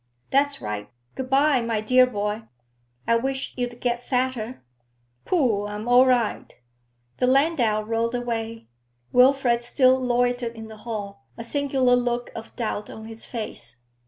'That's 0.31 0.59
right. 0.59 0.89
Good 1.13 1.29
bye, 1.29 1.61
my 1.61 1.79
dear 1.79 2.07
boy. 2.07 2.41
I 3.07 3.17
wish 3.17 3.53
you'd 3.55 3.79
get 3.79 4.03
fatter.' 4.03 4.63
'Pooh, 5.25 5.67
I'm 5.67 5.87
all 5.87 6.07
right.' 6.07 6.55
The 7.17 7.27
landau 7.27 7.83
rolled 7.83 8.15
away. 8.15 8.65
Wilfrid 9.11 9.61
still 9.61 9.99
loitered 10.03 10.55
in 10.55 10.69
the 10.69 10.77
hall, 10.77 11.27
a 11.37 11.43
singular 11.43 11.95
look 11.95 12.31
of 12.35 12.55
doubt 12.55 12.89
on 12.89 13.05
his 13.05 13.27
face. 13.27 13.77